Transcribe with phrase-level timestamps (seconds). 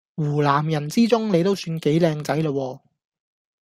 [0.15, 2.79] 湖南人之中你都算幾靚仔喇喎